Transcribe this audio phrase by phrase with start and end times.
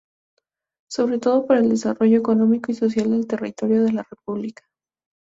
[0.89, 4.63] Sobre todo para el desarrollo económico y social del territorio de la república.